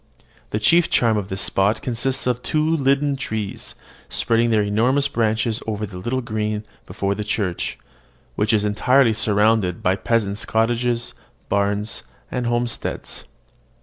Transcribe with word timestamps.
The 0.49 0.57
chief 0.57 0.89
charm 0.89 1.15
of 1.15 1.27
this 1.29 1.41
spot 1.43 1.83
consists 1.83 2.25
in 2.25 2.35
two 2.37 2.67
linden 2.75 3.15
trees, 3.17 3.75
spreading 4.09 4.49
their 4.49 4.63
enormous 4.63 5.07
branches 5.07 5.61
over 5.67 5.85
the 5.85 5.99
little 5.99 6.21
green 6.21 6.63
before 6.87 7.13
the 7.13 7.23
church, 7.23 7.77
which 8.35 8.51
is 8.51 8.65
entirely 8.65 9.13
surrounded 9.13 9.83
by 9.83 9.95
peasants' 9.95 10.43
cottages, 10.43 11.13
barns, 11.49 12.01
and 12.31 12.47
homesteads. 12.47 13.25